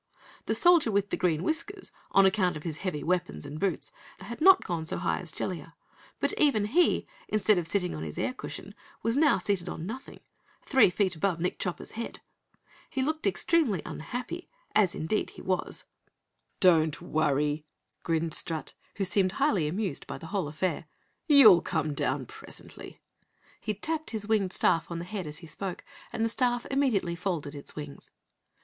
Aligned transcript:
The 0.47 0.55
Soldier 0.55 0.89
with 0.91 1.11
Green 1.15 1.43
Whiskers, 1.43 1.91
on 2.09 2.25
account 2.25 2.57
of 2.57 2.63
his 2.63 2.77
heavy 2.77 3.03
weapons 3.03 3.45
and 3.45 3.59
boots, 3.59 3.91
had 4.19 4.41
not 4.41 4.63
gone 4.63 4.83
so 4.83 4.97
high 4.97 5.19
as 5.19 5.31
Jellia, 5.31 5.75
but 6.19 6.33
even 6.39 6.65
he, 6.65 7.05
instead 7.27 7.59
of 7.59 7.67
sitting 7.67 7.93
on 7.93 8.01
his 8.01 8.17
air 8.17 8.33
cushion, 8.33 8.73
was 9.03 9.15
now 9.15 9.37
seated 9.37 9.69
on 9.69 9.85
nothing 9.85 10.21
three 10.65 10.89
feet 10.89 11.15
above 11.15 11.39
Nick 11.39 11.59
Chopper's 11.59 11.91
head. 11.91 12.19
He 12.89 13.03
looked 13.03 13.27
extremely 13.27 13.83
unhappy, 13.85 14.49
as 14.73 14.95
indeed 14.95 15.29
he 15.29 15.41
was. 15.43 15.83
"Don't 16.59 16.99
worry," 16.99 17.67
grinned 18.01 18.33
Strut, 18.33 18.73
who 18.95 19.05
seemed 19.05 19.33
highly 19.33 19.67
amused 19.67 20.07
by 20.07 20.17
the 20.17 20.31
whole 20.33 20.47
affair, 20.47 20.85
"you'll 21.27 21.61
come 21.61 21.93
down 21.93 22.25
presently." 22.25 22.99
He 23.59 23.75
tapped 23.75 24.09
his 24.09 24.25
winged 24.27 24.51
staff 24.51 24.89
on 24.89 24.97
the 24.97 25.05
head 25.05 25.27
as 25.27 25.37
he 25.37 25.45
spoke, 25.45 25.83
and 26.11 26.25
the 26.25 26.29
staff 26.29 26.65
immediately 26.71 27.15
folded 27.15 27.53
its 27.53 27.75
wings. 27.75 28.09